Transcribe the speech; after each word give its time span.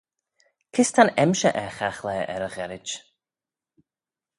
Kys 0.73 0.89
ta'n 0.95 1.11
emshir 1.23 1.57
er 1.63 1.71
chaghlaa 1.77 2.23
er 2.35 2.41
y 2.47 2.49
gherrid? 2.57 2.89